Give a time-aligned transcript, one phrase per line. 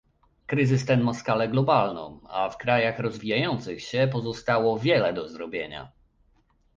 [0.45, 5.91] Kryzys ten ma skalę globalną, a w krajach rozwijających się pozostało wiele do zrobienia